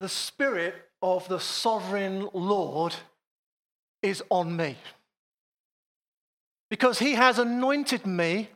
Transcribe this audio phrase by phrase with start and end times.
[0.00, 2.94] the Spirit of the sovereign Lord
[4.02, 4.76] is on me.
[6.70, 8.48] Because he has anointed me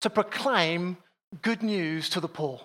[0.00, 0.96] to proclaim
[1.40, 2.60] good news to the poor.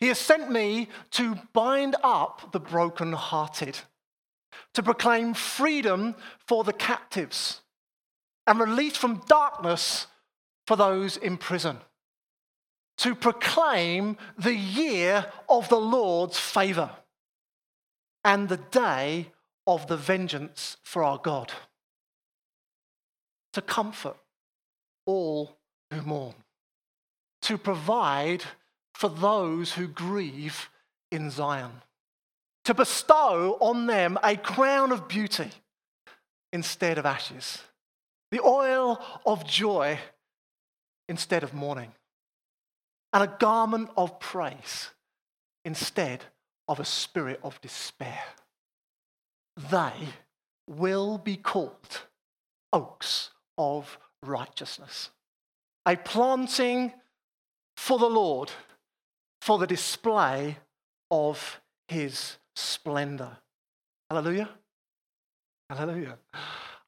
[0.00, 3.78] He has sent me to bind up the brokenhearted,
[4.74, 6.14] to proclaim freedom
[6.46, 7.62] for the captives,
[8.46, 10.06] and release from darkness
[10.66, 11.78] for those in prison,
[12.98, 16.90] to proclaim the year of the Lord's favor
[18.24, 19.28] and the day
[19.66, 21.52] of the vengeance for our God,
[23.52, 24.16] to comfort
[25.06, 25.56] all
[25.90, 26.34] who mourn,
[27.42, 28.42] to provide
[28.94, 30.68] for those who grieve
[31.10, 31.82] in Zion,
[32.64, 35.50] to bestow on them a crown of beauty
[36.52, 37.62] instead of ashes,
[38.30, 39.98] the oil of joy
[41.08, 41.92] instead of mourning,
[43.12, 44.90] and a garment of praise
[45.64, 46.24] instead
[46.66, 48.22] of a spirit of despair.
[49.70, 50.08] They
[50.68, 52.02] will be called
[52.72, 55.10] oaks of righteousness,
[55.86, 56.92] a planting
[57.76, 58.50] for the Lord
[59.40, 60.58] for the display
[61.10, 63.38] of his splendor.
[64.10, 64.50] Hallelujah.
[65.70, 66.18] Hallelujah.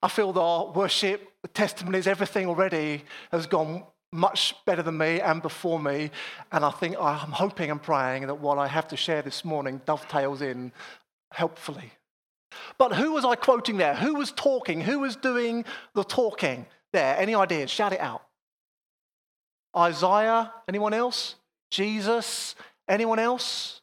[0.02, 5.20] I feel that our worship, the testimonies, everything already has gone much better than me
[5.20, 6.10] and before me.
[6.52, 9.44] And I think ah, I'm hoping and praying that what I have to share this
[9.44, 10.72] morning dovetails in
[11.32, 11.92] helpfully.
[12.78, 13.94] But who was I quoting there?
[13.94, 14.80] Who was talking?
[14.80, 17.16] Who was doing the talking there?
[17.16, 17.70] Any ideas?
[17.70, 18.22] Shout it out.
[19.76, 20.52] Isaiah?
[20.68, 21.36] Anyone else?
[21.70, 22.56] Jesus?
[22.88, 23.79] Anyone else?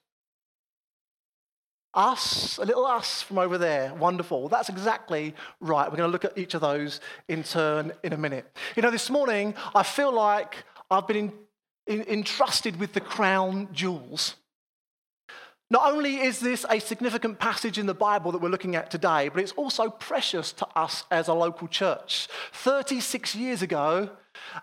[1.97, 2.59] Us?
[2.59, 3.93] A little us from over there.
[3.95, 4.49] Wonderful.
[4.49, 5.89] That's exactly right.
[5.89, 8.45] We're going to look at each of those in turn in a minute.
[8.75, 11.33] You know, this morning, I feel like I've been in,
[11.87, 14.35] in, entrusted with the crown jewels.
[15.71, 19.29] Not only is this a significant passage in the Bible that we're looking at today,
[19.29, 22.27] but it's also precious to us as a local church.
[22.53, 24.11] 36 years ago,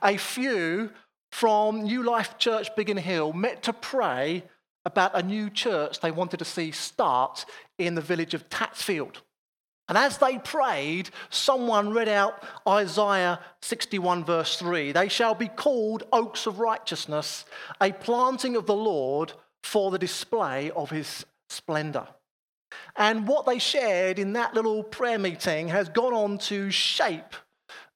[0.03, 0.91] a few
[1.33, 4.45] from New Life Church Biggin Hill met to pray
[4.85, 7.45] about a new church they wanted to see start
[7.79, 9.17] in the village of Tatsfield.
[9.89, 16.05] And as they prayed, someone read out Isaiah 61, verse 3 They shall be called
[16.13, 17.45] oaks of righteousness,
[17.81, 22.07] a planting of the Lord for the display of his splendor.
[22.97, 27.35] And what they shared in that little prayer meeting has gone on to shape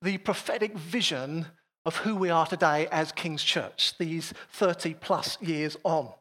[0.02, 1.46] the prophetic vision
[1.84, 6.12] of who we are today as King's Church, these 30 plus years on.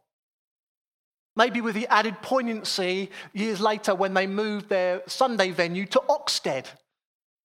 [1.37, 6.65] Maybe with the added poignancy years later when they moved their Sunday venue to Oxted,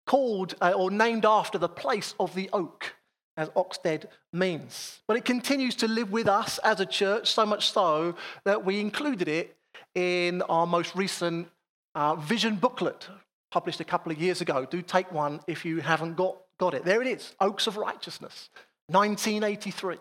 [0.07, 2.95] called uh, or named after the place of the oak,
[3.37, 5.01] as Oxted means.
[5.07, 8.81] But it continues to live with us as a church, so much so that we
[8.81, 9.57] included it
[9.95, 11.49] in our most recent
[11.95, 13.07] uh, vision booklet,
[13.53, 14.67] published a couple of years ago.
[14.69, 16.85] Do take one if you haven't got Got it.
[16.85, 18.49] There it is Oaks of Righteousness,
[18.87, 19.97] 1983.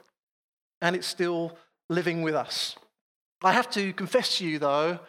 [0.83, 1.57] And it's still
[1.89, 2.75] living with us.
[3.43, 4.99] I have to confess to you, though,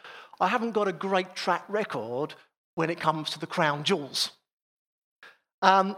[0.40, 2.34] I haven't got a great track record
[2.74, 4.30] when it comes to the crown jewels.
[5.60, 5.96] Um,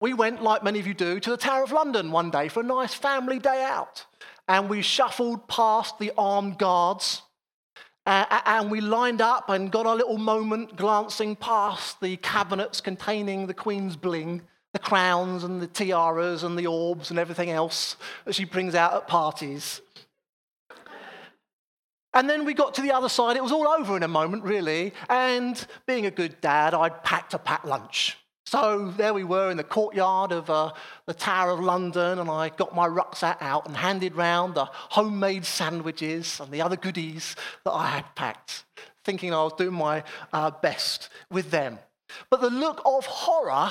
[0.00, 2.60] we went, like many of you do, to the Tower of London one day for
[2.60, 4.06] a nice family day out.
[4.48, 7.22] And we shuffled past the armed guards.
[8.06, 13.46] Uh, and we lined up and got our little moment glancing past the cabinets containing
[13.46, 18.34] the Queen's bling the crowns and the tiaras and the orbs and everything else that
[18.34, 19.80] she brings out at parties.
[22.12, 23.36] And then we got to the other side.
[23.36, 24.92] It was all over in a moment, really.
[25.08, 28.16] And being a good dad, I'd packed a packed lunch.
[28.46, 30.72] So there we were in the courtyard of uh,
[31.06, 35.44] the Tower of London, and I got my rucksack out and handed round the homemade
[35.44, 38.64] sandwiches and the other goodies that I had packed,
[39.04, 41.78] thinking I was doing my uh, best with them.
[42.28, 43.70] But the look of horror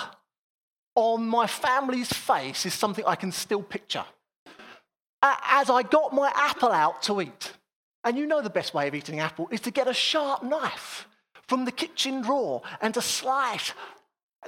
[0.96, 4.06] on my family's face is something I can still picture.
[5.22, 7.52] As I got my apple out to eat,
[8.04, 10.44] and you know the best way of eating an apple is to get a sharp
[10.44, 11.08] knife
[11.48, 13.74] from the kitchen drawer and to slice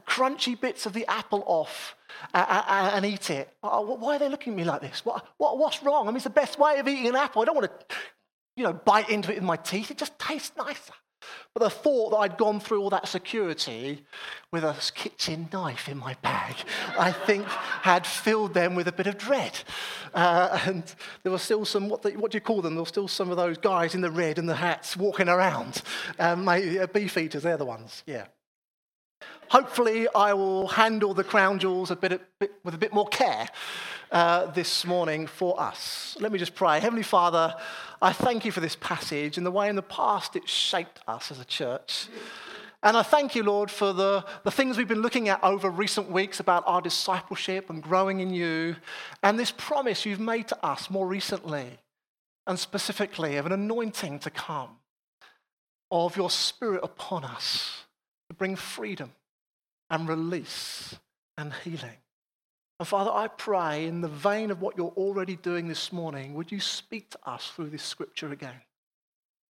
[0.08, 1.96] crunchy bits of the apple off
[2.34, 3.50] uh, uh, uh, and eat it.
[3.62, 5.04] Why are they looking at me like this?
[5.06, 6.08] What, what's wrong?
[6.08, 7.42] I mean, it's the best way of eating an apple.
[7.42, 7.96] I don't want to,
[8.56, 9.92] you know, bite into it with my teeth.
[9.92, 10.94] It just tastes nicer.
[11.54, 14.06] But the thought that I'd gone through all that security
[14.52, 16.56] with a kitchen knife in my bag,
[16.98, 19.60] I think had filled them with a bit of dread.
[20.14, 20.84] Uh, and
[21.24, 22.76] there were still some, what, the, what, do you call them?
[22.76, 25.82] There were still some of those guys in the red and the hats walking around.
[26.20, 28.26] Um, maybe, uh, beef eaters, they're the ones, yeah.
[29.50, 33.08] Hopefully, I will handle the crown jewels a bit, a bit with a bit more
[33.08, 33.48] care
[34.12, 36.16] uh, this morning for us.
[36.20, 36.80] Let me just pray.
[36.80, 37.54] Heavenly Father,
[38.02, 41.32] I thank you for this passage and the way in the past it shaped us
[41.32, 42.08] as a church.
[42.84, 46.10] And I thank you, Lord, for the, the things we've been looking at over recent
[46.10, 48.76] weeks about our discipleship and growing in you,
[49.22, 51.78] and this promise you've made to us more recently,
[52.48, 54.78] and specifically of an anointing to come,
[55.92, 57.84] of your Spirit upon us
[58.32, 59.12] to bring freedom
[59.90, 60.96] and release
[61.38, 61.98] and healing.
[62.80, 66.50] And Father, I pray in the vein of what you're already doing this morning, would
[66.50, 68.56] you speak to us through this scripture again?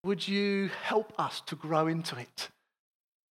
[0.03, 2.49] Would you help us to grow into it,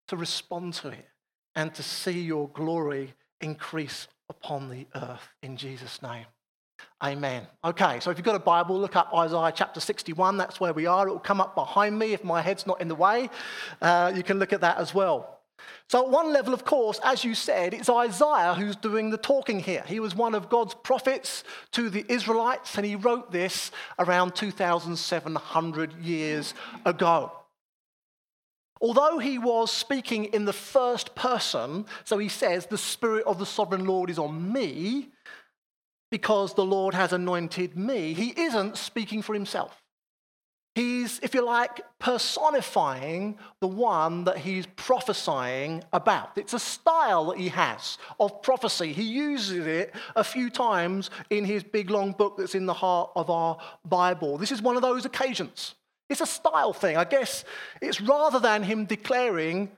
[0.07, 1.09] to respond to it,
[1.57, 6.27] and to see your glory increase upon the earth in Jesus' name?
[7.03, 7.47] Amen.
[7.65, 10.37] Okay, so if you've got a Bible, look up Isaiah chapter 61.
[10.37, 11.09] That's where we are.
[11.09, 13.29] It will come up behind me if my head's not in the way.
[13.83, 15.40] Uh, you can look at that as well.
[15.89, 19.61] So, at one level, of course, as you said, it's Isaiah who's doing the talking
[19.61, 19.83] here.
[19.87, 21.43] He was one of God's prophets
[21.73, 26.55] to the Israelites, and he wrote this around 2,700 years
[26.85, 27.33] ago.
[28.81, 33.47] Although he was speaking in the first person, so he says, The Spirit of the
[33.47, 35.09] Sovereign Lord is on me
[36.11, 39.80] because the Lord has anointed me, he isn't speaking for himself.
[40.75, 46.39] He's, if you like, personifying the one that he's prophesying about.
[46.39, 48.93] It's a style that he has of prophecy.
[48.93, 53.11] He uses it a few times in his big long book that's in the heart
[53.17, 54.39] of our Bible.
[54.39, 55.75] This is one of those occasions.
[56.09, 56.97] It's a style thing.
[56.97, 57.45] I guess
[57.83, 59.71] it's rather than him declaring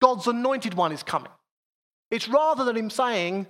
[0.00, 1.32] God's anointed one is coming.
[2.10, 3.46] It's rather than him saying,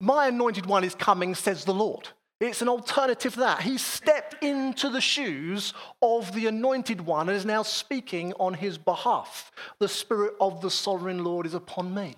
[0.00, 2.08] My anointed one is coming, says the Lord.
[2.40, 3.62] It's an alternative that.
[3.62, 5.72] He stepped into the shoes
[6.02, 9.52] of the anointed one and is now speaking on his behalf.
[9.78, 12.16] The Spirit of the sovereign Lord is upon me.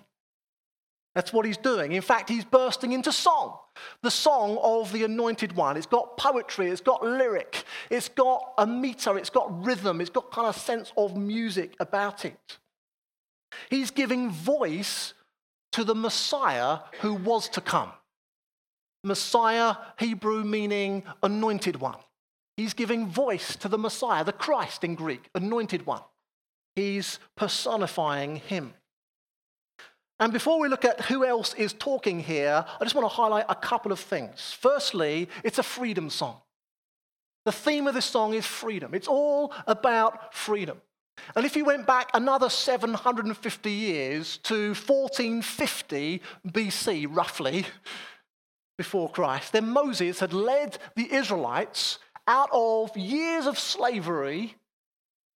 [1.17, 1.93] That's what he's doing.
[1.93, 3.57] In fact, he's bursting into song.
[4.03, 5.75] The song of the anointed one.
[5.75, 10.31] It's got poetry, it's got lyric, it's got a meter, it's got rhythm, it's got
[10.31, 12.57] kind of sense of music about it.
[13.69, 15.13] He's giving voice
[15.71, 17.91] to the Messiah who was to come.
[19.03, 21.99] Messiah, Hebrew meaning anointed one.
[22.55, 26.01] He's giving voice to the Messiah, the Christ in Greek, anointed one.
[26.75, 28.73] He's personifying him.
[30.19, 33.45] And before we look at who else is talking here, I just want to highlight
[33.49, 34.55] a couple of things.
[34.59, 36.41] Firstly, it's a freedom song.
[37.45, 38.93] The theme of this song is freedom.
[38.93, 40.81] It's all about freedom.
[41.35, 47.65] And if you went back another 750 years to 1450 BC, roughly,
[48.77, 54.55] before Christ, then Moses had led the Israelites out of years of slavery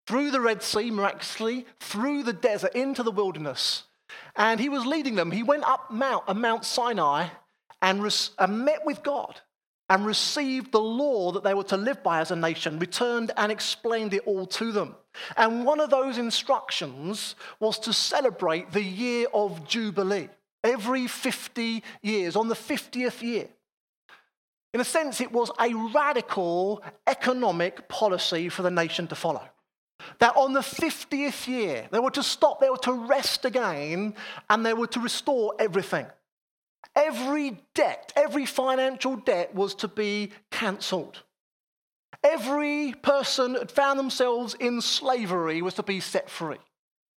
[0.08, 3.84] through the Red Sea, miraculously, through the desert, into the wilderness.
[4.36, 5.32] And he was leading them.
[5.32, 7.28] He went up Mount, uh, Mount Sinai
[7.82, 9.40] and, res- and met with God
[9.90, 13.52] and received the law that they were to live by as a nation, returned and
[13.52, 14.96] explained it all to them.
[15.36, 20.30] And one of those instructions was to celebrate the year of Jubilee
[20.64, 23.48] every 50 years, on the 50th year.
[24.74, 29.44] In a sense, it was a radical economic policy for the nation to follow.
[30.20, 34.16] That on the 50th year, they were to stop, they were to rest again,
[34.50, 36.06] and they were to restore everything.
[36.96, 41.22] Every debt, every financial debt was to be cancelled.
[42.24, 46.58] Every person that found themselves in slavery was to be set free.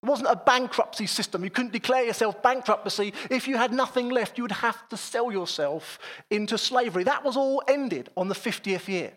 [0.04, 1.44] It wasn't a bankruptcy system.
[1.44, 3.14] You couldn't declare yourself bankruptcy.
[3.30, 5.99] If you had nothing left, you would have to sell yourself
[6.30, 7.04] into slavery.
[7.04, 9.12] That was all ended on the 50th year.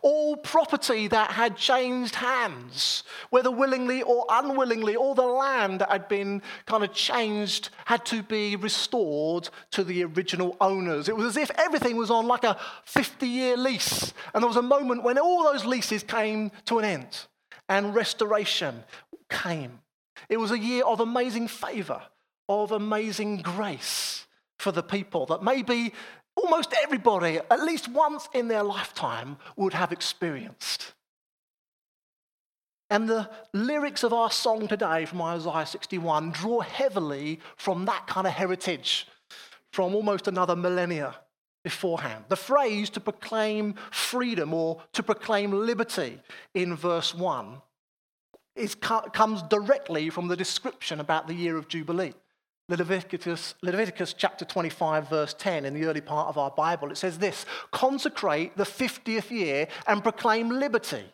[0.00, 6.08] All property that had changed hands, whether willingly or unwillingly, all the land that had
[6.08, 11.10] been kind of changed had to be restored to the original owners.
[11.10, 14.14] It was as if everything was on like a 50 year lease.
[14.32, 17.26] And there was a moment when all those leases came to an end
[17.68, 18.84] and restoration
[19.28, 19.80] came.
[20.28, 22.02] It was a year of amazing favor,
[22.48, 24.26] of amazing grace
[24.58, 25.92] for the people that maybe
[26.36, 30.92] almost everybody, at least once in their lifetime, would have experienced.
[32.90, 38.26] And the lyrics of our song today from Isaiah 61 draw heavily from that kind
[38.26, 39.06] of heritage,
[39.72, 41.14] from almost another millennia
[41.64, 42.26] beforehand.
[42.28, 46.20] The phrase to proclaim freedom or to proclaim liberty
[46.52, 47.60] in verse 1
[48.56, 52.14] is, comes directly from the description about the year of Jubilee.
[52.68, 57.18] Leviticus, Leviticus chapter 25, verse 10, in the early part of our Bible, it says
[57.18, 61.04] this Consecrate the 50th year and proclaim liberty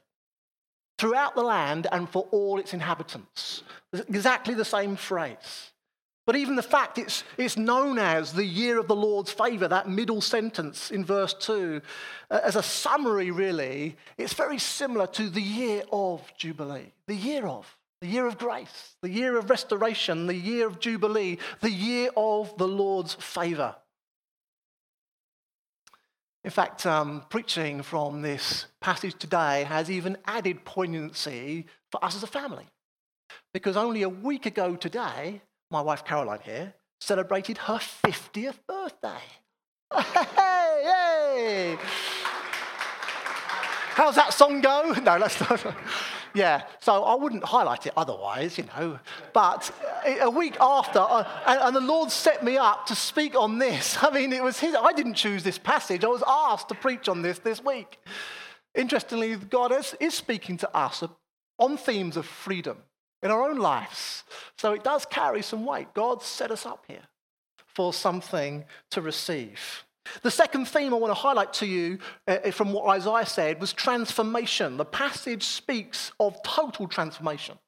[0.99, 3.63] throughout the land and for all its inhabitants.
[3.93, 5.73] Exactly the same phrase.
[6.27, 9.89] But even the fact it's, it's known as the year of the Lord's favour, that
[9.89, 11.81] middle sentence in verse 2,
[12.31, 16.93] uh, as a summary, really, it's very similar to the year of Jubilee.
[17.07, 17.77] The year of.
[18.01, 22.57] The year of grace, the year of restoration, the year of Jubilee, the year of
[22.57, 23.77] the Lord's favour.
[26.43, 32.23] In fact, um, preaching from this passage today has even added poignancy for us as
[32.23, 32.67] a family.
[33.53, 39.21] Because only a week ago today, my wife Caroline here celebrated her 50th birthday.
[39.93, 41.77] Hey!
[43.95, 44.95] How's that song go?
[45.03, 45.65] No, let's not.
[46.33, 48.99] Yeah, so I wouldn't highlight it otherwise, you know.
[49.33, 49.73] But
[50.21, 53.99] a week after, uh, and, the Lord set me up to speak on this.
[54.03, 56.05] I mean, it was His, I didn't choose this passage.
[56.05, 57.99] I was asked to preach on this this week.
[58.75, 61.03] Interestingly, God is, is speaking to us
[61.59, 62.79] on themes of freedom
[63.23, 64.25] in our own lives.
[64.57, 65.93] So it does carry some weight.
[65.95, 67.03] God set us up here
[67.67, 69.85] for something to receive.
[70.23, 73.73] The second theme I want to highlight to you uh, from what Isaiah said was
[73.73, 74.77] transformation.
[74.77, 77.59] The passage speaks of total transformation.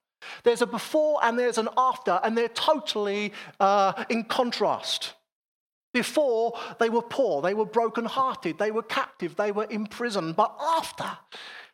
[0.42, 5.14] There's a before and there's an after, and they're totally uh, in contrast.
[5.92, 10.36] Before, they were poor, they were brokenhearted, they were captive, they were imprisoned.
[10.36, 11.10] But after,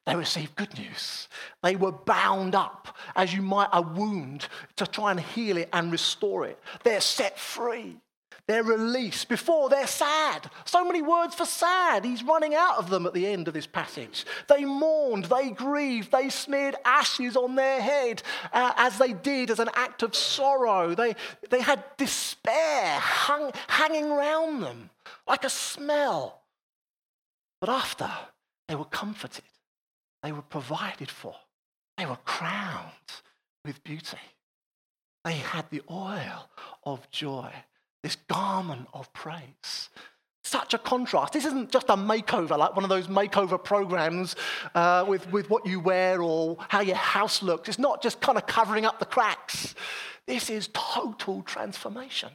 [0.08, 1.28] they received good news.
[1.62, 5.92] They were bound up, as you might a wound, to try and heal it and
[5.92, 6.58] restore it.
[6.82, 7.98] They're set free.
[8.46, 9.28] They're released.
[9.28, 10.50] Before, they're sad.
[10.64, 12.06] So many words for sad.
[12.06, 14.24] He's running out of them at the end of this passage.
[14.48, 18.22] They mourned, they grieved, they smeared ashes on their head
[18.54, 20.94] uh, as they did as an act of sorrow.
[20.94, 21.16] They,
[21.50, 24.88] they had despair hung, hanging around them
[25.26, 26.40] like a smell.
[27.60, 28.10] But after,
[28.68, 29.44] they were comforted,
[30.28, 31.34] they were provided for,
[31.96, 32.92] they were crowned
[33.64, 34.18] with beauty.
[35.24, 36.50] They had the oil
[36.84, 37.50] of joy
[38.02, 39.88] this garment of praise.
[40.44, 41.32] Such a contrast.
[41.32, 44.36] This isn't just a makeover, like one of those makeover programs
[44.74, 47.70] uh, with, with what you wear or how your house looks.
[47.70, 49.74] It's not just kind of covering up the cracks.
[50.26, 52.32] This is total transformation.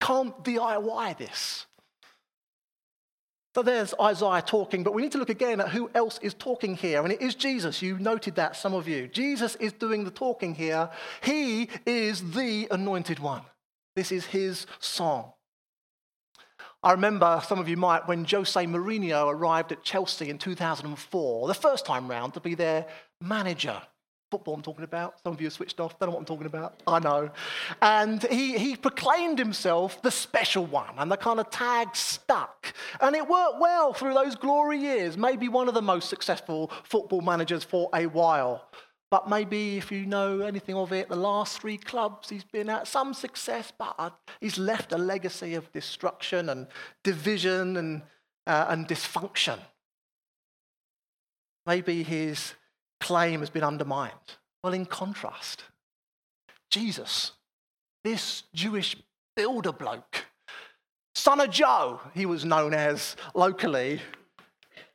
[0.00, 1.66] Can't DIY this.
[3.56, 6.76] So there's Isaiah talking, but we need to look again at who else is talking
[6.76, 7.02] here.
[7.02, 7.80] And it is Jesus.
[7.80, 9.08] You noted that, some of you.
[9.08, 10.90] Jesus is doing the talking here.
[11.22, 13.40] He is the anointed one.
[13.94, 15.32] This is his song.
[16.82, 21.54] I remember, some of you might, when Jose Mourinho arrived at Chelsea in 2004, the
[21.54, 22.84] first time round to be their
[23.22, 23.80] manager.
[24.30, 25.20] Football, I'm talking about.
[25.22, 26.82] Some of you have switched off, don't know what I'm talking about.
[26.86, 27.30] I know.
[27.80, 32.74] And he, he proclaimed himself the special one, and the kind of tag stuck.
[33.00, 35.16] And it worked well through those glory years.
[35.16, 38.68] Maybe one of the most successful football managers for a while.
[39.10, 42.88] But maybe if you know anything of it, the last three clubs he's been at,
[42.88, 46.66] some success, but he's left a legacy of destruction and
[47.04, 48.02] division and,
[48.48, 49.60] uh, and dysfunction.
[51.64, 52.54] Maybe his
[53.00, 54.12] claim has been undermined.
[54.62, 55.64] Well, in contrast,
[56.70, 57.32] Jesus,
[58.04, 58.96] this Jewish
[59.36, 60.26] builder bloke,
[61.14, 64.00] son of Joe, he was known as locally,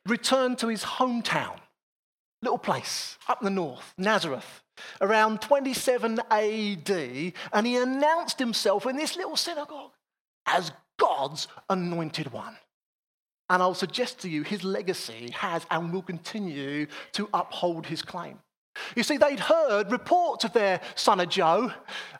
[0.06, 1.58] returned to his hometown
[2.42, 4.62] little place up in the north, Nazareth,
[5.00, 6.90] around 27 AD,
[7.52, 9.92] and he announced himself in this little synagogue
[10.46, 12.56] as God's anointed one.
[13.52, 18.38] And I'll suggest to you his legacy has and will continue to uphold his claim.
[18.96, 21.70] You see, they'd heard reports of their son of Joe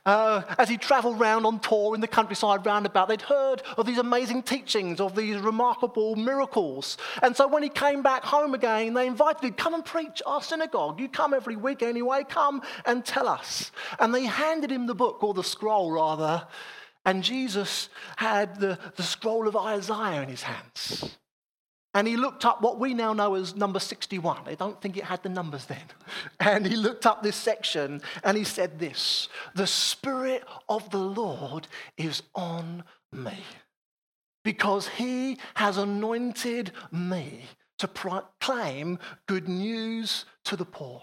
[0.05, 3.09] uh, as he travelled round on tour in the countryside roundabout.
[3.09, 6.99] They'd heard of these amazing teachings, of these remarkable miracles.
[7.23, 10.43] And so when he came back home again, they invited him, Come and preach our
[10.43, 11.01] synagogue.
[11.01, 13.73] You come every week anyway, come and tell us.
[13.99, 16.47] And they handed him the book, or the scroll rather.
[17.07, 21.17] And Jesus had the, the scroll of Isaiah in his hands.
[21.95, 24.39] And he looked up what we now know as number 61.
[24.47, 25.79] I don't think it had the numbers then.
[26.41, 31.69] And he looked up this section and he said this The Spirit of the Lord
[31.97, 33.39] is on me
[34.45, 37.45] because he has anointed me
[37.79, 41.03] to proclaim good news to the poor.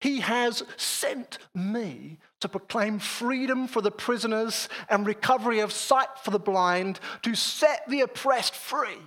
[0.00, 6.32] He has sent me to proclaim freedom for the prisoners and recovery of sight for
[6.32, 8.98] the blind, to set the oppressed free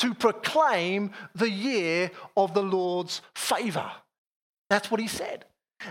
[0.00, 3.90] to proclaim the year of the Lord's favor.
[4.68, 5.44] That's what he said.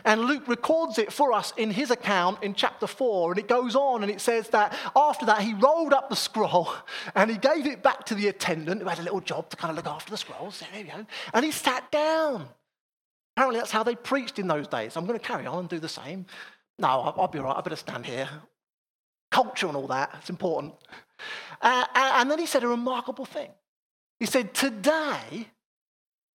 [0.05, 3.31] And Luke records it for us in his account in chapter 4.
[3.31, 6.69] And it goes on and it says that after that, he rolled up the scroll
[7.15, 9.71] and he gave it back to the attendant who had a little job to kind
[9.71, 10.61] of look after the scrolls.
[10.71, 11.05] There you go.
[11.33, 12.47] And he sat down.
[13.35, 14.95] Apparently, that's how they preached in those days.
[14.95, 16.25] I'm going to carry on and do the same.
[16.77, 17.57] No, I'll, be all right.
[17.57, 18.29] I better stand here.
[19.31, 20.11] culture and all that.
[20.19, 20.73] It's important.
[21.61, 23.49] Uh, and then he said a remarkable thing.
[24.19, 25.47] He said, Today,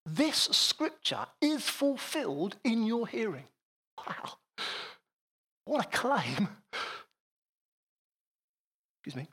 [0.06, 3.46] this scripture is fulfilled in your hearing.
[3.98, 4.38] Wow.
[5.66, 6.50] What a claim.
[9.06, 9.28] Excuse me.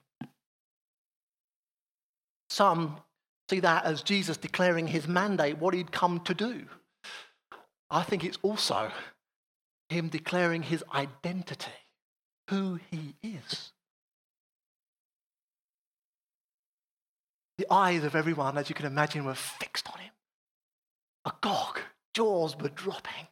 [2.49, 2.97] Some
[3.51, 6.67] see that as Jesus declaring his mandate, what he'd come to do.
[7.91, 8.93] I think it's also
[9.89, 11.71] him declaring his identity,
[12.49, 13.73] who he is.
[17.61, 20.13] The eyes of everyone, as you can imagine, were fixed on him.
[21.27, 21.79] Agog,
[22.15, 23.27] jaws were dropping.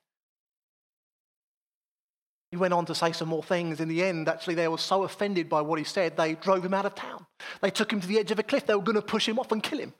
[2.51, 3.81] He went on to say some more things.
[3.81, 6.75] In the end, actually, they were so offended by what he said, they drove him
[6.75, 7.25] out of town.
[7.63, 8.67] They took him to the edge of a cliff.
[8.67, 9.95] They were going to push him off and kill him.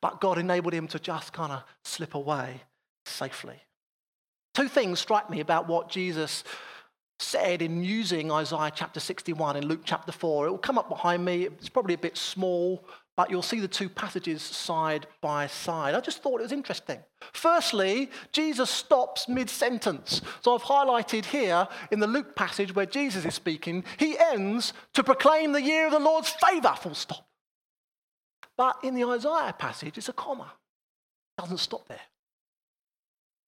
[0.00, 2.62] But God enabled him to just kind of slip away
[3.04, 3.60] safely.
[4.54, 6.42] Two things strike me about what Jesus
[7.18, 10.46] said in using Isaiah chapter 61 and Luke chapter 4.
[10.46, 11.44] It will come up behind me.
[11.44, 12.82] It's probably a bit small,
[13.16, 15.94] but you'll see the two passages side by side.
[15.94, 16.98] I just thought it was interesting.
[17.32, 20.20] Firstly, Jesus stops mid sentence.
[20.42, 25.04] So I've highlighted here in the Luke passage where Jesus is speaking, he ends to
[25.04, 27.26] proclaim the year of the Lord's favor, full stop.
[28.56, 30.52] But in the Isaiah passage, it's a comma.
[31.36, 32.00] It doesn't stop there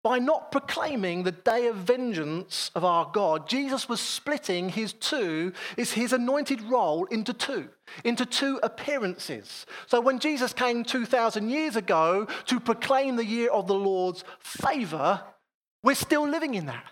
[0.07, 5.53] by not proclaiming the day of vengeance of our God, Jesus was splitting his two,
[5.77, 7.69] is his anointed role into two,
[8.05, 9.67] into two appearances.
[9.89, 15.25] So when Jesus came 2,000 years ago to proclaim the year of the Lord's favor,
[15.83, 16.85] we're still living in that.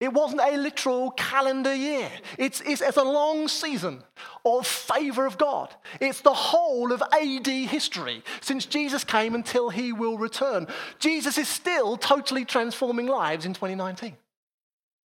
[0.00, 2.08] It wasn't a literal calendar year.
[2.38, 4.04] It's, it's, it's, a long season
[4.44, 5.74] of favor of God.
[6.00, 10.68] It's the whole of AD history since Jesus came until he will return.
[11.00, 14.16] Jesus is still totally transforming lives in 2019.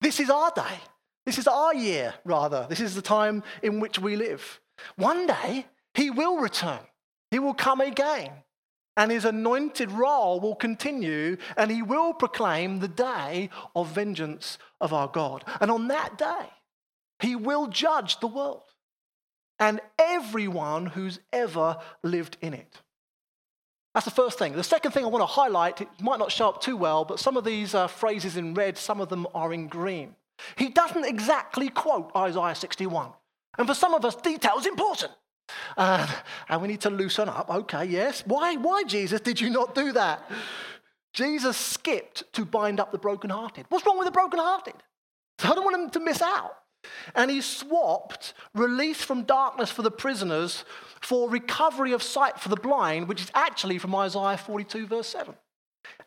[0.03, 0.77] This is our day.
[1.25, 2.67] This is our year, rather.
[2.69, 4.61] This is the time in which we live.
[4.97, 6.81] One day, he will return.
[7.31, 8.31] He will come again
[8.97, 14.93] and his anointed role will continue, and he will proclaim the day of vengeance of
[14.93, 15.45] our God.
[15.61, 16.51] And on that day,
[17.21, 18.65] he will judge the world
[19.59, 22.81] and everyone who's ever lived in it.
[23.95, 24.55] That's the first thing.
[24.55, 27.21] The second thing I want to highlight, it might not show up too well, but
[27.21, 30.17] some of these uh, phrases in red, some of them are in green.
[30.57, 33.11] He doesn't exactly quote Isaiah 61.
[33.59, 35.13] And for some of us, detail is important.
[35.77, 36.07] Uh,
[36.49, 37.51] and we need to loosen up.
[37.51, 38.23] Okay, yes.
[38.27, 40.31] Why, why, Jesus, did you not do that?
[41.13, 43.67] Jesus skipped to bind up the brokenhearted.
[43.69, 44.75] What's wrong with the brokenhearted?
[45.45, 46.57] I don't want them to miss out.
[47.15, 50.65] And he swapped release from darkness for the prisoners
[51.01, 55.35] for recovery of sight for the blind, which is actually from Isaiah 42, verse 7.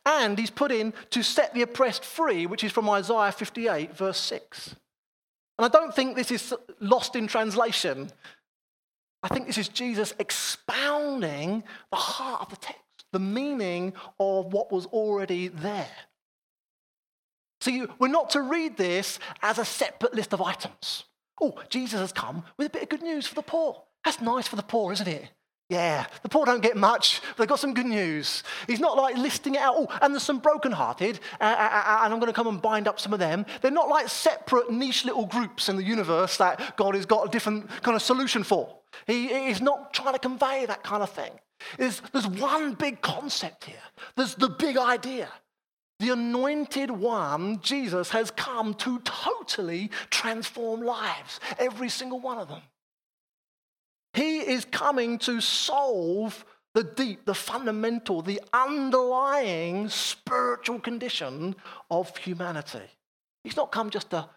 [0.06, 4.20] And he's put in to set the oppressed free, which is from Isaiah 58, verse
[4.20, 4.76] 6.
[5.58, 8.12] And I don't think this is lost in translation
[9.26, 14.72] I think this is Jesus expounding the heart of the text, the meaning of what
[14.72, 15.90] was already there.
[17.60, 21.06] See, we're not to read this as a separate list of items.
[21.42, 23.82] Oh, Jesus has come with a bit of good news for the poor.
[24.04, 25.32] That's nice for the poor, isn't it?
[25.70, 28.44] Yeah, the poor don't get much, but they've got some good news.
[28.68, 29.74] He's not like listing it out.
[29.76, 32.88] Oh, and there's some brokenhearted, uh, uh, uh, and I'm going to come and bind
[32.88, 33.48] up some of them.
[33.64, 37.32] They're not like separate niche little groups in the universe that God has got a
[37.32, 38.78] different kind of solution for.
[39.08, 41.32] He is not trying to convey that kind of thing.
[41.78, 43.76] There's, there's one big concept here.
[44.16, 45.30] There's the big idea.
[46.00, 52.62] The anointed one, Jesus, has come to totally transform lives, every single one of them.
[54.14, 61.56] He is coming to solve the deep, the fundamental, the underlying spiritual condition
[61.90, 62.84] of humanity.
[63.44, 64.30] He's not come just to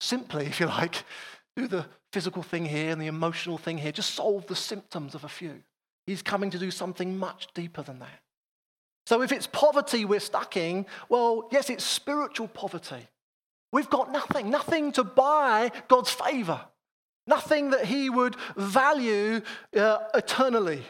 [0.00, 1.04] simply, if you like,
[1.56, 5.24] do the physical thing here and the emotional thing here, just solve the symptoms of
[5.24, 5.62] a few.
[6.06, 8.20] He's coming to do something much deeper than that.
[9.06, 13.08] So if it's poverty we're stuck in, well, yes, it's spiritual poverty.
[13.72, 16.60] We've got nothing, nothing to buy God's favor,
[17.26, 19.40] nothing that He would value
[19.76, 20.82] uh, eternally.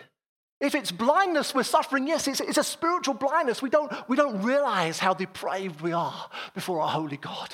[0.61, 3.61] If it's blindness we're suffering, yes, it's, it's a spiritual blindness.
[3.61, 7.53] We don't, we don't realize how depraved we are before our holy God.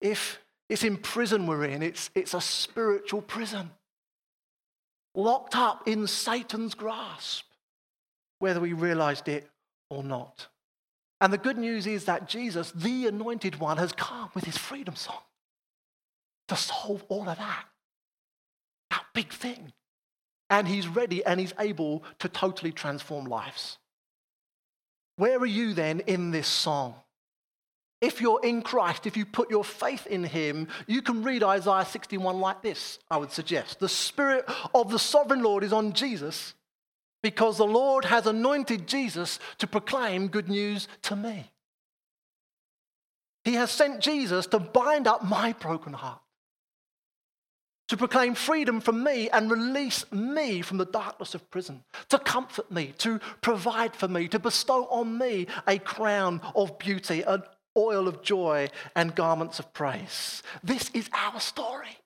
[0.00, 0.38] If
[0.70, 3.72] it's in prison we're in, it's, it's a spiritual prison.
[5.16, 7.44] Locked up in Satan's grasp,
[8.38, 9.50] whether we realized it
[9.90, 10.46] or not.
[11.20, 14.94] And the good news is that Jesus, the anointed one, has come with his freedom
[14.94, 15.18] song
[16.46, 17.64] to solve all of that.
[18.90, 19.72] That big thing.
[20.50, 23.78] And he's ready and he's able to totally transform lives.
[25.16, 26.94] Where are you then in this song?
[28.00, 31.84] If you're in Christ, if you put your faith in Him, you can read Isaiah
[31.84, 33.78] 61 like this, I would suggest.
[33.78, 36.54] The Spirit of the sovereign Lord is on Jesus
[37.22, 41.50] because the Lord has anointed Jesus to proclaim good news to me.
[43.44, 46.20] He has sent Jesus to bind up my broken heart,
[47.88, 52.70] to proclaim freedom from me and release me from the darkness of prison, to comfort
[52.70, 57.42] me, to provide for me, to bestow on me a crown of beauty, an
[57.80, 60.42] oil of joy, and garments of praise.
[60.62, 61.98] This is our story,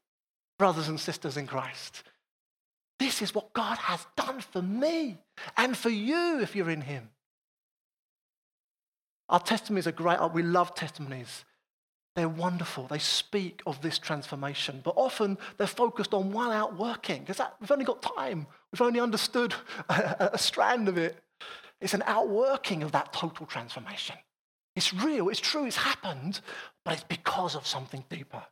[0.58, 2.02] brothers and sisters in Christ.
[2.98, 5.18] This is what God has done for me
[5.56, 7.10] and for you if you're in Him.
[9.28, 10.18] Our testimonies are great.
[10.32, 11.44] We love testimonies.
[12.14, 12.86] They're wonderful.
[12.86, 17.84] They speak of this transformation, but often they're focused on one outworking because we've only
[17.84, 18.46] got time.
[18.70, 19.54] We've only understood
[19.88, 21.18] a, a strand of it.
[21.80, 24.16] It's an outworking of that total transformation.
[24.76, 26.40] It's real, it's true, it's happened,
[26.84, 28.42] but it's because of something deeper.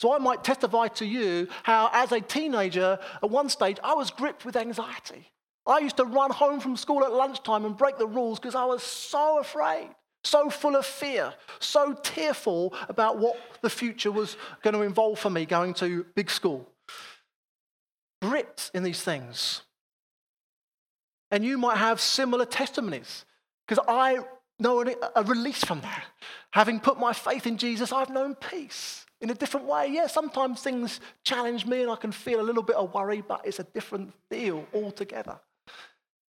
[0.00, 4.10] So I might testify to you how, as a teenager, at one stage, I was
[4.10, 5.30] gripped with anxiety.
[5.66, 8.64] I used to run home from school at lunchtime and break the rules because I
[8.64, 9.90] was so afraid,
[10.24, 15.28] so full of fear, so tearful about what the future was going to involve for
[15.28, 16.66] me going to big school.
[18.22, 19.62] Gripped in these things.
[21.30, 23.24] And you might have similar testimonies
[23.66, 24.20] because I
[24.60, 24.84] know
[25.16, 26.04] a release from that.
[26.52, 29.88] Having put my faith in Jesus, I've known peace in a different way.
[29.90, 33.42] Yeah, sometimes things challenge me and I can feel a little bit of worry, but
[33.44, 35.38] it's a different deal altogether.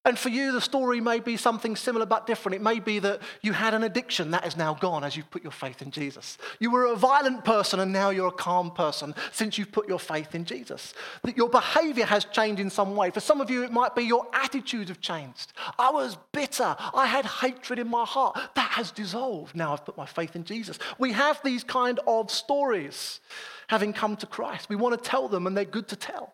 [0.10, 2.56] And for you, the story may be something similar but different.
[2.56, 5.44] It may be that you had an addiction that is now gone as you've put
[5.44, 6.40] your faith in Jesus.
[6.60, 10.00] You were a violent person and now you're a calm person since you've put your
[10.00, 10.96] faith in Jesus.
[11.22, 13.12] That your behavior has changed in some way.
[13.12, 15.54] For some of you, it might be your attitudes have changed.
[15.78, 16.76] I was bitter.
[16.80, 18.36] I had hatred in my heart.
[18.56, 19.56] That has dissolved.
[19.56, 20.80] Now I've put my faith in Jesus.
[20.98, 23.20] We have these kind of stories
[23.68, 24.70] having come to Christ.
[24.70, 26.34] We want to tell them and they're good to tell.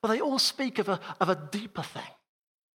[0.00, 2.04] But they all speak of a, of a deeper thing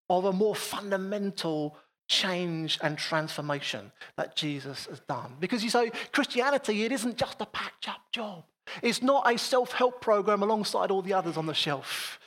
[0.10, 5.36] of a more fundamental change and transformation that Jesus has done.
[5.40, 8.44] Because you say, Christianity, it isn't just a patch up job.
[8.82, 12.20] It's not a self help program alongside all the others on the shelf.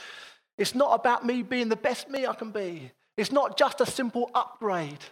[0.59, 2.93] It's not about me being the best me I can be.
[3.16, 5.05] It's not just a simple upgrade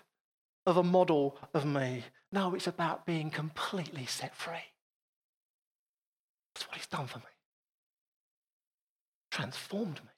[0.67, 2.05] of a model of me.
[2.33, 4.55] No, it's about being completely set free.
[6.55, 7.25] That's what he's done for me.
[9.31, 10.11] Transformed me.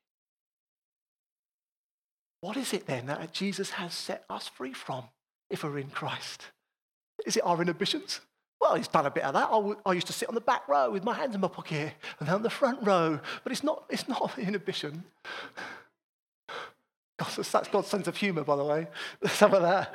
[2.41, 5.05] What is it then that Jesus has set us free from
[5.51, 6.45] if we're in Christ?
[7.27, 8.21] Is it our inhibitions?
[8.61, 9.77] Well, he's done a bit of that.
[9.87, 12.29] I, used to sit on the back row with my hands in my pocket and
[12.29, 13.19] then on the front row.
[13.43, 15.05] But it's not, it's not inhibition.
[17.19, 18.87] God, that's God's sense of humour, by the way.
[19.27, 19.95] Some of that.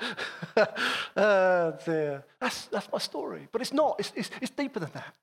[1.17, 2.23] oh, dear.
[2.39, 3.47] That's, that's my story.
[3.51, 3.95] But it's not.
[3.99, 5.15] It's, it's, it's deeper than that.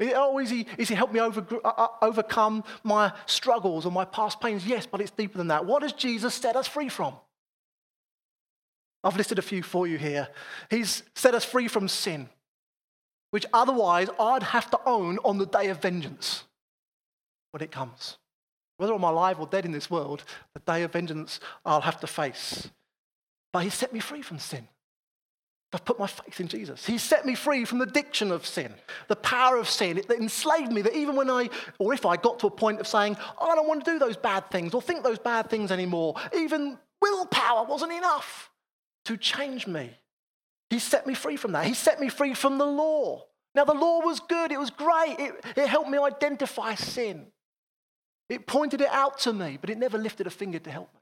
[0.00, 4.04] Oh, is he, is he helped me over, uh, uh, overcome my struggles or my
[4.04, 4.64] past pains?
[4.64, 5.66] Yes, but it's deeper than that.
[5.66, 7.14] What has Jesus set us free from?
[9.02, 10.28] I've listed a few for you here.
[10.70, 12.28] He's set us free from sin,
[13.30, 16.44] which otherwise I'd have to own on the day of vengeance
[17.50, 18.18] when it comes.
[18.76, 20.22] Whether I'm alive or dead in this world,
[20.54, 22.70] the day of vengeance I'll have to face.
[23.52, 24.68] But He set me free from sin.
[25.72, 26.86] I've put my faith in Jesus.
[26.86, 28.72] He set me free from the addiction of sin,
[29.08, 30.80] the power of sin that enslaved me.
[30.80, 33.54] That even when I, or if I got to a point of saying, oh, I
[33.54, 37.64] don't want to do those bad things or think those bad things anymore, even willpower
[37.64, 38.50] wasn't enough
[39.04, 39.90] to change me.
[40.70, 41.66] He set me free from that.
[41.66, 43.24] He set me free from the law.
[43.54, 47.26] Now, the law was good, it was great, it, it helped me identify sin.
[48.28, 51.00] It pointed it out to me, but it never lifted a finger to help me.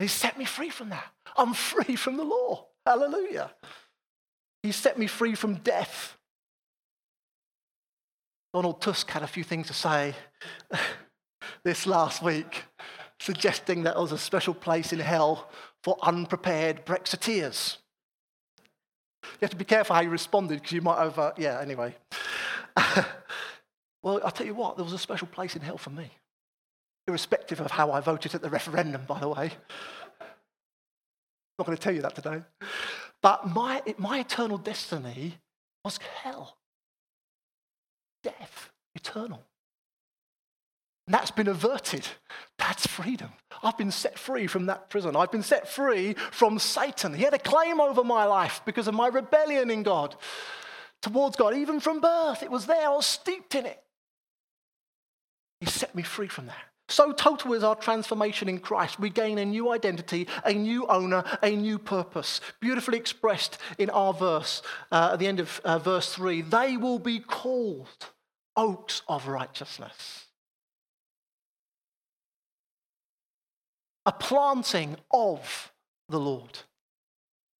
[0.00, 1.06] He set me free from that.
[1.36, 2.66] I'm free from the law.
[2.84, 3.50] Hallelujah.
[4.66, 6.16] He set me free from death.
[8.52, 10.12] Donald Tusk had a few things to say
[11.62, 12.64] this last week,
[13.20, 15.48] suggesting that there was a special place in hell
[15.84, 17.76] for unprepared Brexiteers.
[19.22, 21.94] You have to be careful how you responded because you might have, uh, yeah, anyway.
[24.02, 26.10] well, I'll tell you what, there was a special place in hell for me,
[27.06, 29.52] irrespective of how I voted at the referendum, by the way.
[30.20, 30.26] I'm
[31.60, 32.42] not going to tell you that today.
[33.26, 35.34] But my, my eternal destiny
[35.84, 36.58] was hell,
[38.22, 39.42] death, eternal.
[41.08, 42.06] And that's been averted.
[42.56, 43.30] That's freedom.
[43.64, 45.16] I've been set free from that prison.
[45.16, 47.14] I've been set free from Satan.
[47.14, 50.14] He had a claim over my life because of my rebellion in God,
[51.02, 51.56] towards God.
[51.56, 52.86] Even from birth, it was there.
[52.86, 53.82] I was steeped in it.
[55.58, 56.64] He set me free from that.
[56.88, 59.00] So total is our transformation in Christ.
[59.00, 62.40] We gain a new identity, a new owner, a new purpose.
[62.60, 66.98] Beautifully expressed in our verse uh, at the end of uh, verse 3 they will
[66.98, 68.10] be called
[68.56, 70.26] oaks of righteousness.
[74.04, 75.72] A planting of
[76.08, 76.58] the Lord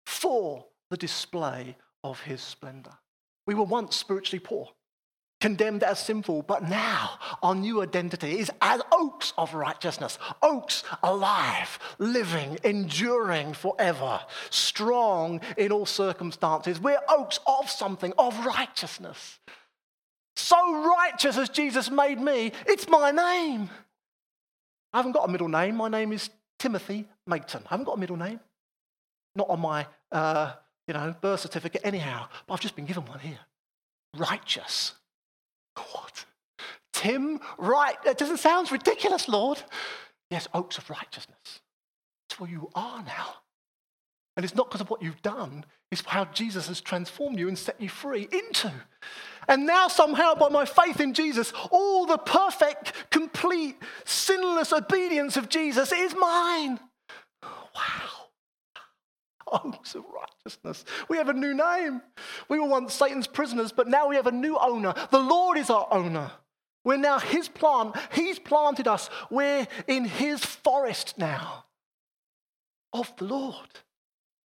[0.04, 2.92] for the display of his splendor.
[3.48, 4.68] We were once spiritually poor
[5.46, 7.08] condemned as sinful, but now
[7.40, 14.18] our new identity is as oaks of righteousness, oaks alive, living, enduring forever,
[14.50, 16.80] strong in all circumstances.
[16.80, 19.38] We're oaks of something, of righteousness.
[20.34, 20.56] So
[20.98, 23.70] righteous as Jesus made me, it's my name.
[24.92, 25.76] I haven't got a middle name.
[25.76, 26.28] My name is
[26.58, 27.62] Timothy Mayton.
[27.66, 28.40] I haven't got a middle name.
[29.36, 30.54] Not on my uh,
[30.88, 33.38] you know, birth certificate anyhow, but I've just been given one here.
[34.16, 34.94] Righteous.
[35.76, 36.24] What?
[36.92, 38.02] Tim, right?
[38.04, 39.62] That doesn't sound ridiculous, Lord.
[40.30, 41.60] Yes, oaks of righteousness.
[42.28, 43.34] It's where you are now.
[44.36, 47.58] And it's not because of what you've done, it's how Jesus has transformed you and
[47.58, 48.72] set you free into.
[49.48, 55.48] And now, somehow, by my faith in Jesus, all the perfect, complete, sinless obedience of
[55.48, 56.80] Jesus is mine.
[57.42, 58.15] Wow.
[59.50, 60.84] Oaks of righteousness.
[61.08, 62.02] We have a new name.
[62.48, 64.94] We were once Satan's prisoners, but now we have a new owner.
[65.10, 66.32] The Lord is our owner.
[66.84, 67.96] We're now his plant.
[68.12, 69.10] He's planted us.
[69.30, 71.64] We're in his forest now
[72.92, 73.80] of the Lord.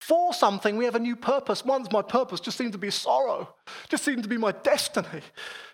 [0.00, 1.64] For something, we have a new purpose.
[1.64, 3.54] Once my purpose just seemed to be sorrow,
[3.88, 5.22] just seemed to be my destiny.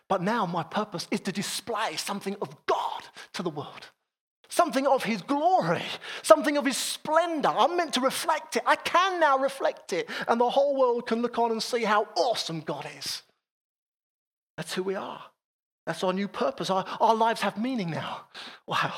[0.09, 3.89] But now my purpose is to display something of God to the world
[4.49, 5.83] something of his glory,
[6.23, 7.49] something of his splendor.
[7.49, 8.63] I'm meant to reflect it.
[8.67, 12.09] I can now reflect it, and the whole world can look on and see how
[12.17, 13.23] awesome God is.
[14.57, 15.23] That's who we are.
[15.87, 16.69] That's our new purpose.
[16.69, 18.23] Our, our lives have meaning now.
[18.67, 18.93] Wow.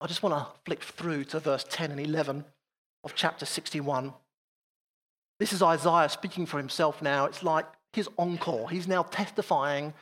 [0.00, 2.44] I just want to flick through to verse 10 and 11
[3.04, 4.14] of chapter 61.
[5.38, 7.26] This is Isaiah speaking for himself now.
[7.26, 8.70] It's like his encore.
[8.70, 9.92] He's now testifying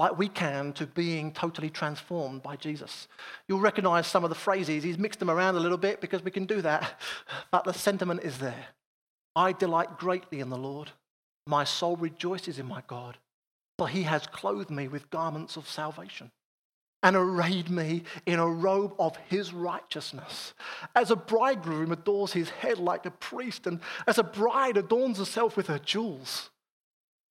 [0.00, 3.06] like we can to being totally transformed by Jesus.
[3.46, 4.82] You'll recognize some of the phrases.
[4.82, 6.98] He's mixed them around a little bit because we can do that,
[7.50, 8.68] but the sentiment is there.
[9.36, 10.90] I delight greatly in the Lord.
[11.46, 13.18] My soul rejoices in my God,
[13.76, 16.30] for he has clothed me with garments of salvation
[17.02, 20.54] and arrayed me in a robe of his righteousness.
[20.96, 25.58] As a bridegroom adorns his head like a priest, and as a bride adorns herself
[25.58, 26.49] with her jewels.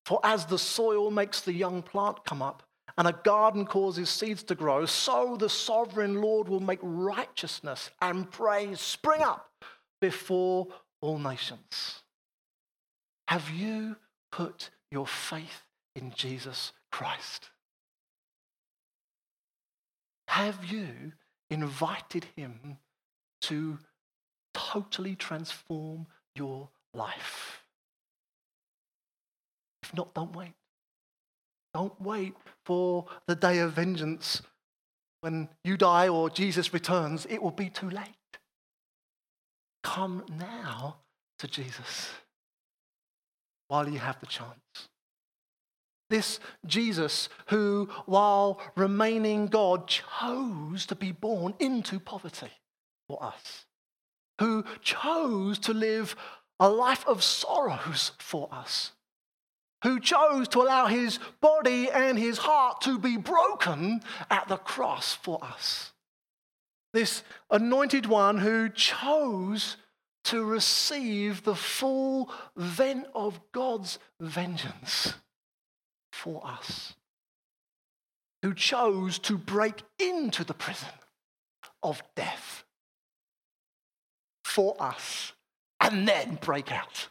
[0.08, 2.64] For as the soil makes the young plant come up,
[2.98, 8.32] and a garden causes seeds to grow, so the sovereign Lord will make righteousness and
[8.32, 9.66] praise spring up
[10.00, 10.68] before
[11.02, 12.04] all nations.
[13.28, 13.98] Have you
[14.32, 17.50] put your faith in Jesus Christ?
[20.30, 21.12] Have you
[21.50, 22.78] invited him
[23.42, 23.78] to
[24.54, 27.67] totally transform your life?
[29.88, 30.54] If not, don't wait.
[31.74, 32.34] Don't wait
[32.66, 34.42] for the day of vengeance
[35.22, 37.26] when you die or Jesus returns.
[37.30, 38.04] It will be too late.
[39.84, 40.98] Come now
[41.40, 42.10] to Jesus
[43.70, 44.90] while you have the chance.
[46.10, 52.52] This Jesus, who, while remaining God, chose to be born into poverty
[53.08, 53.66] for us,
[54.40, 56.16] who chose to live
[56.60, 58.94] a life of sorrows for us,
[59.84, 65.16] who chose to allow his body and his heart to be broken at the cross
[65.16, 65.92] for us.
[66.94, 69.78] This anointed one who chose
[70.26, 75.14] to receive the full vent of God's vengeance
[76.12, 76.96] for us,
[78.42, 80.90] who chose to break into the prison
[81.84, 82.64] of death
[84.44, 85.34] for us
[85.80, 87.10] and then break out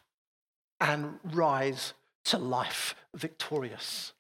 [0.81, 1.95] and rise
[2.27, 4.13] to life victorious.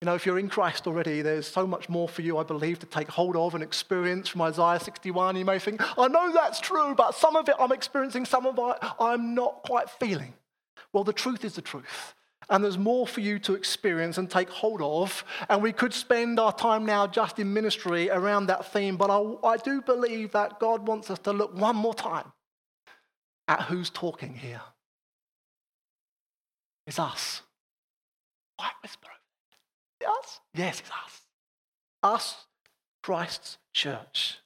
[0.00, 2.78] You know, if you're in Christ already, there's so much more for you, I believe,
[2.78, 5.36] to take hold of and experience from Isaiah 61.
[5.36, 8.58] You may think, I know that's true, but some of it I'm experiencing, some of
[8.58, 10.32] it I'm not quite feeling.
[10.94, 12.14] Well, the truth is the truth.
[12.48, 15.22] And there's more for you to experience and take hold of.
[15.50, 19.46] And we could spend our time now just in ministry around that theme, but I,
[19.46, 22.32] I do believe that God wants us to look one more time
[23.46, 24.62] at who's talking here.
[26.90, 27.42] It's us.
[28.56, 29.12] White whisperer.
[30.08, 30.40] Us?
[30.54, 31.22] Yes, it's us.
[32.02, 32.46] Us,
[33.00, 34.38] Christ's church.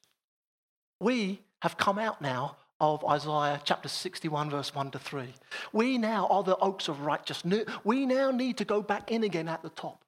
[1.01, 5.33] We have come out now of Isaiah chapter 61, verse 1 to 3.
[5.73, 7.65] We now are the oaks of righteousness.
[7.83, 10.05] We now need to go back in again at the top.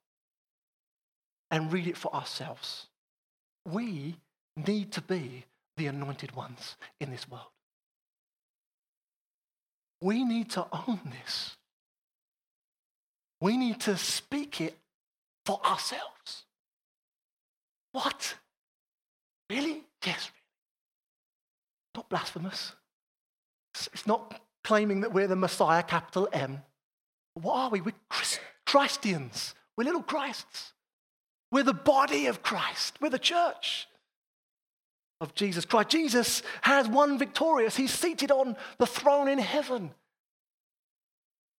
[1.49, 2.85] and read it for ourselves.
[3.65, 4.17] We
[4.55, 5.45] need to be
[5.75, 7.47] the anointed ones in this world.
[10.01, 11.56] We need to own this.
[13.39, 14.77] We need to speak it
[15.45, 16.45] for ourselves.
[17.91, 18.35] What?
[19.49, 19.83] Really?
[20.05, 20.31] Yes.
[21.95, 22.73] Not blasphemous.
[23.93, 26.61] It's not claiming that we're the Messiah, capital M.
[27.35, 27.81] What are we?
[27.81, 27.93] We're
[28.65, 29.53] Christians.
[29.77, 30.73] We're little Christs.
[31.51, 32.97] We're the body of Christ.
[32.99, 33.87] We're the church
[35.21, 35.89] of Jesus Christ.
[35.89, 37.75] Jesus has won victorious.
[37.75, 39.91] He's seated on the throne in heaven.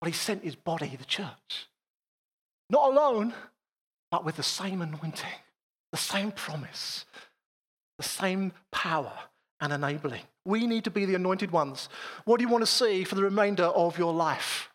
[0.00, 1.68] But he sent his body, the church.
[2.70, 3.34] Not alone,
[4.10, 5.40] but with the same anointing,
[5.92, 7.04] the same promise,
[7.96, 9.12] the same power
[9.60, 10.22] and enabling.
[10.44, 11.88] We need to be the anointed ones.
[12.24, 14.70] What do you want to see for the remainder of your life?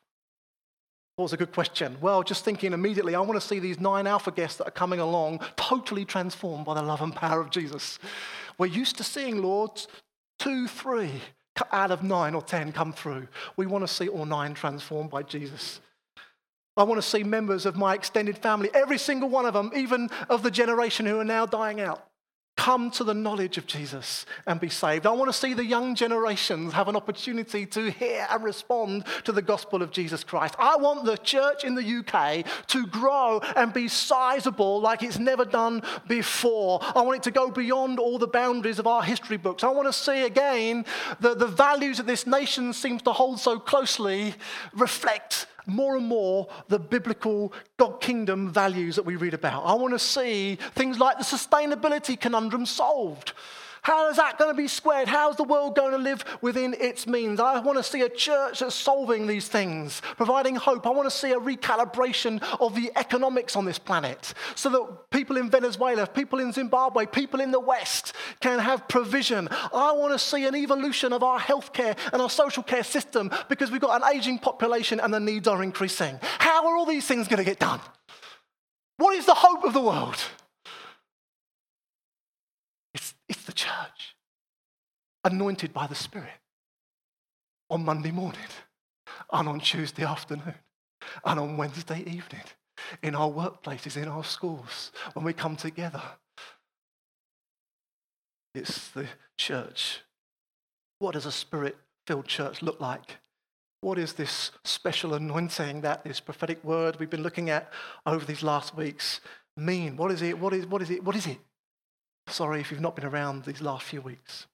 [1.16, 1.98] What was a good question?
[2.02, 5.00] Well, just thinking immediately, I want to see these nine alpha guests that are coming
[5.00, 8.00] along totally transformed by the love and power of Jesus.
[8.58, 9.80] We're used to seeing, Lord,
[10.40, 11.22] two, three
[11.72, 13.28] out of nine or ten come through.
[13.58, 15.82] We want to see all nine transformed by Jesus.
[16.76, 20.10] I want to see members of my extended family, every single one of them, even
[20.30, 22.08] of the generation who are now dying out
[22.56, 25.08] come to the knowledge of Jesus and be saved.
[25.08, 29.32] I want to see the young generations have an opportunity to hear and respond to
[29.32, 30.56] the gospel of Jesus Christ.
[30.60, 35.46] I want the church in the UK to grow and be sizable like it's never
[35.46, 36.80] done before.
[36.96, 39.64] I want it to go beyond all the boundaries of our history books.
[39.64, 40.86] I want to see again
[41.22, 44.36] that the values that this nation seems to hold so closely
[44.74, 49.66] reflect more and more the biblical God kingdom values that we read about.
[49.66, 53.34] I want to see things like the sustainability conundrum solved.
[53.84, 55.10] How is that going to be squared?
[55.10, 57.42] How's the world going to live within its means?
[57.42, 60.88] I want to see a church that's solving these things, providing hope.
[60.88, 65.36] I want to see a recalibration of the economics on this planet so that people
[65.36, 69.50] in Venezuela, people in Zimbabwe, people in the West can have provision.
[69.74, 73.70] I want to see an evolution of our healthcare and our social care system because
[73.70, 76.20] we've got an aging population and the needs are increasing.
[76.40, 77.82] How are all these things going to get done?
[78.96, 80.18] What is the hope of the world?
[82.94, 84.16] It's the church,
[85.24, 86.42] anointed by the Spirit
[87.70, 88.40] on Monday morning
[89.32, 90.56] and on Tuesday afternoon
[91.24, 92.42] and on Wednesday evening
[93.04, 96.02] in our workplaces, in our schools, when we come together.
[98.56, 99.06] It's the
[99.38, 100.02] church.
[101.00, 101.76] What does a spirit
[102.08, 103.18] filled church look like?
[103.82, 107.72] What is this special anointing that this prophetic word we've been looking at
[108.06, 109.22] over these last weeks
[109.56, 109.96] mean?
[109.98, 110.40] What is it?
[110.40, 111.04] What is, what is it?
[111.04, 111.38] What is it?
[112.28, 114.48] Sorry if you've not been around these last few weeks.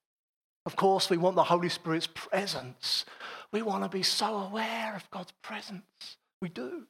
[0.66, 3.06] Of course, we want the Holy Spirit's presence.
[3.52, 6.18] We want to be so aware of God's presence.
[6.42, 6.84] We do.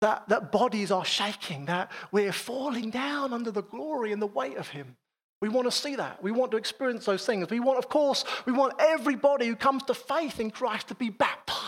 [0.00, 4.56] That, that bodies are shaking, that we're falling down under the glory and the weight
[4.56, 4.96] of Him.
[5.42, 6.22] We want to see that.
[6.22, 7.48] We want to experience those things.
[7.50, 11.10] We want, of course, we want everybody who comes to faith in Christ to be
[11.10, 11.59] baptized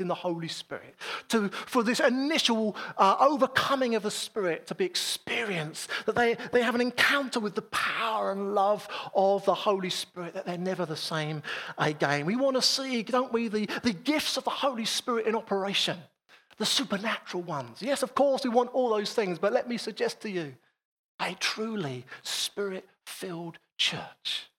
[0.00, 0.94] in the Holy Spirit,
[1.28, 6.62] to, for this initial uh, overcoming of the Spirit to be experienced, that they, they
[6.62, 10.86] have an encounter with the power and love of the Holy Spirit, that they're never
[10.86, 11.42] the same
[11.78, 12.26] again.
[12.26, 15.98] We want to see, don't we, the, the gifts of the Holy Spirit in operation,
[16.58, 17.80] the supernatural ones.
[17.80, 20.54] Yes, of course, we want all those things, but let me suggest to you
[21.20, 24.50] a truly spirit filled church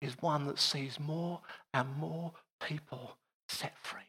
[0.00, 1.40] is one that sees more
[1.72, 3.16] and more people
[3.48, 4.00] set free.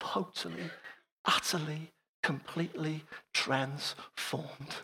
[0.00, 0.70] Totally,
[1.24, 4.76] utterly, completely transformed.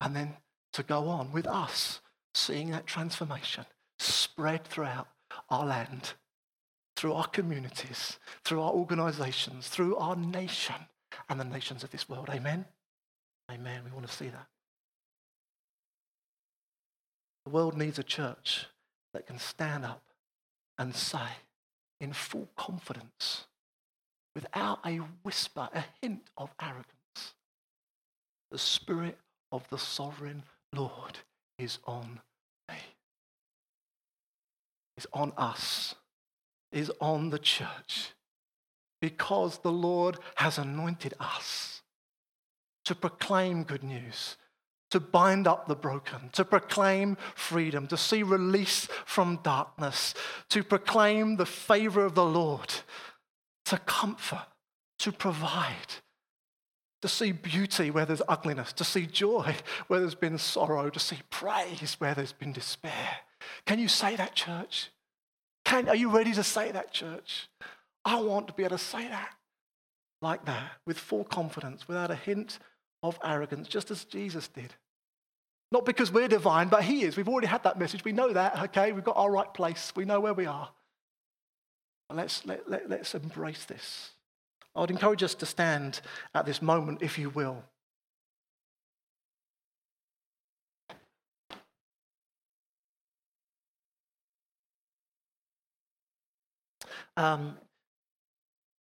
[0.00, 0.36] And then
[0.72, 2.00] to go on with us
[2.34, 3.66] seeing that transformation
[3.98, 5.08] spread throughout
[5.50, 6.14] our land,
[6.96, 10.76] through our communities, through our organizations, through our nation
[11.28, 12.28] and the nations of this world.
[12.30, 12.64] Amen.
[13.50, 13.82] Amen.
[13.84, 14.46] We want to see that.
[17.44, 18.66] The world needs a church
[19.12, 20.02] that can stand up
[20.78, 21.26] and say
[22.00, 23.46] in full confidence,
[24.34, 27.34] without a whisper, a hint of arrogance,
[28.50, 29.18] the Spirit
[29.52, 30.42] of the sovereign
[30.74, 31.18] Lord
[31.58, 32.20] is on
[32.68, 32.76] me,
[34.96, 35.94] is on us,
[36.72, 38.12] is on the church,
[39.00, 41.82] because the Lord has anointed us
[42.84, 44.36] to proclaim good news,
[44.90, 50.14] to bind up the broken, to proclaim freedom, to see release from darkness,
[50.48, 52.72] to proclaim the favor of the Lord,
[53.66, 54.46] to comfort,
[54.98, 55.94] to provide,
[57.02, 59.54] to see beauty where there's ugliness, to see joy
[59.86, 63.18] where there's been sorrow, to see praise where there's been despair.
[63.66, 64.90] Can you say that, church?
[65.64, 67.48] Can, are you ready to say that, church?
[68.04, 69.34] I want to be able to say that
[70.22, 72.58] like that with full confidence, without a hint
[73.02, 74.74] of arrogance, just as Jesus did.
[75.72, 77.16] Not because we're divine, but He is.
[77.16, 78.04] We've already had that message.
[78.04, 78.92] We know that, okay?
[78.92, 79.92] We've got our right place.
[79.94, 80.68] We know where we are.
[82.12, 84.10] let's, let, let, let's embrace this.
[84.74, 86.00] I would encourage us to stand
[86.34, 87.62] at this moment, if you will.
[97.16, 97.58] Um,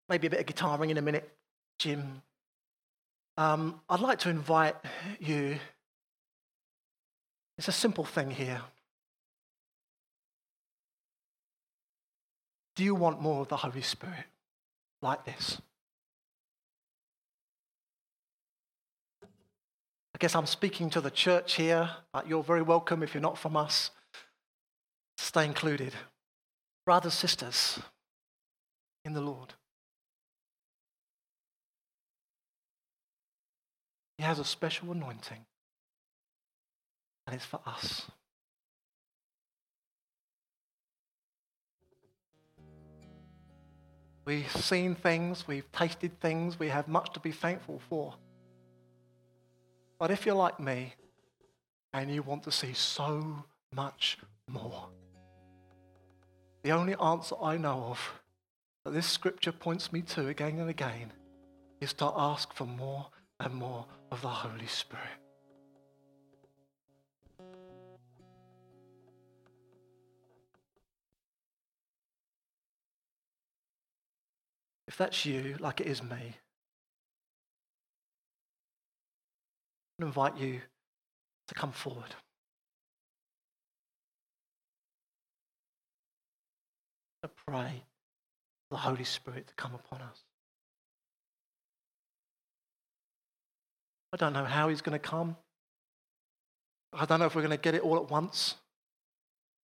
[0.08, 1.28] maybe a bit of guitaring in a minute,
[1.78, 2.22] Jim.
[3.36, 4.76] Um, I'd like to invite
[5.20, 5.58] you.
[7.58, 8.62] It's a simple thing here.
[12.76, 14.24] Do you want more of the Holy Spirit
[15.02, 15.60] like this?
[19.22, 23.36] I guess I'm speaking to the church here, but you're very welcome if you're not
[23.36, 23.90] from us.
[25.18, 25.94] Stay included.
[26.86, 27.80] Brothers, sisters
[29.04, 29.52] in the Lord.
[34.18, 35.44] He has a special anointing,
[37.26, 38.02] and it's for us.
[44.24, 48.14] We've seen things, we've tasted things, we have much to be thankful for.
[50.00, 50.94] But if you're like me
[51.92, 54.88] and you want to see so much more,
[56.64, 58.20] the only answer I know of
[58.84, 61.12] that this scripture points me to again and again
[61.80, 63.06] is to ask for more
[63.38, 65.04] and more of the Holy Spirit.
[74.86, 76.36] If that's you, like it is me,
[80.00, 80.60] I invite you
[81.48, 82.14] to come forward.
[87.22, 87.82] To pray
[88.70, 90.25] the Holy Spirit to come upon us.
[94.16, 95.36] I don't know how He's going to come.
[96.90, 98.54] I don't know if we're going to get it all at once.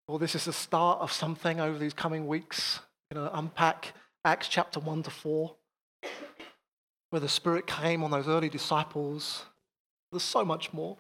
[0.08, 2.80] Or this is the start of something over these coming weeks.
[3.12, 3.92] We're going to unpack
[4.24, 5.54] Acts chapter 1 to 4,
[7.10, 9.44] where the Spirit came on those early disciples.
[10.10, 10.96] There's so much more.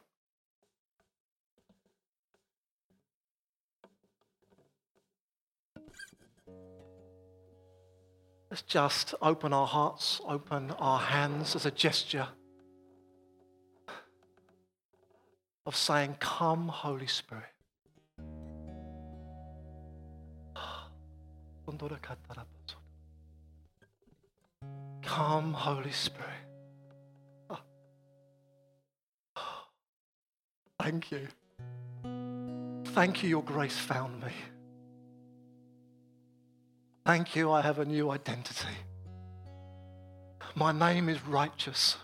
[8.48, 12.28] Let's just open our hearts, open our hands as a gesture
[15.70, 17.44] of saying, Come, Holy Spirit.
[25.02, 26.26] Come, Holy Spirit.
[30.80, 31.28] Thank you.
[32.86, 34.32] Thank you, your grace found me.
[37.06, 38.74] Thank you, I have a new identity.
[40.56, 41.96] My name is righteous.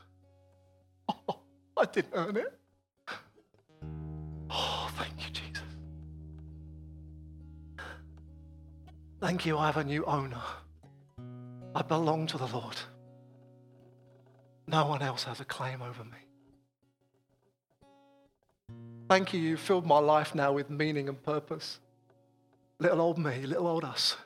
[1.08, 1.40] Oh,
[1.76, 2.56] I didn't earn it.
[9.20, 10.42] Thank you, I have a new owner.
[11.74, 12.76] I belong to the Lord.
[14.66, 16.18] No one else has a claim over me.
[19.08, 21.80] Thank you, you filled my life now with meaning and purpose.
[22.78, 24.16] Little old me, little old us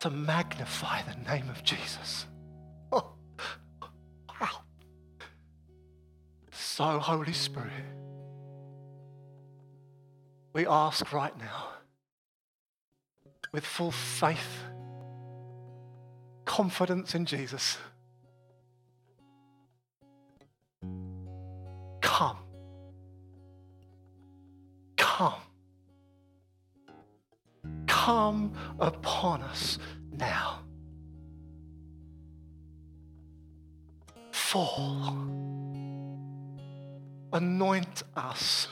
[0.00, 2.26] to magnify the name of Jesus.
[2.92, 3.12] Oh,
[4.40, 4.62] wow.
[6.50, 7.70] So, Holy Spirit,
[10.52, 11.68] we ask right now
[13.52, 14.64] with full faith,
[16.44, 17.78] confidence in Jesus.
[22.00, 22.38] Come.
[24.96, 25.34] Come
[28.10, 29.78] come upon us
[30.16, 30.60] now.
[34.32, 35.14] Fall.
[37.32, 38.68] Anoint us